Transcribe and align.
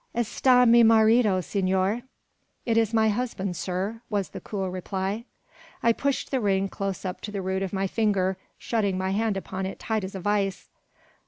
"Esta 0.15 0.65
mi 0.65 0.81
marido, 0.81 1.41
senor," 1.41 2.01
(It 2.65 2.75
is 2.75 2.91
my 2.91 3.09
husband, 3.09 3.55
sir), 3.55 4.01
was 4.09 4.29
the 4.29 4.41
cool 4.41 4.67
reply. 4.71 5.25
I 5.83 5.93
pushed 5.93 6.31
the 6.31 6.39
ring 6.39 6.69
close 6.69 7.05
up 7.05 7.21
to 7.21 7.31
the 7.31 7.39
root 7.43 7.61
of 7.61 7.71
my 7.71 7.85
finger, 7.85 8.35
shutting 8.57 8.97
my 8.97 9.11
hand 9.11 9.37
upon 9.37 9.67
it 9.67 9.77
tight 9.77 10.03
as 10.03 10.15
a 10.15 10.19
vice. 10.19 10.69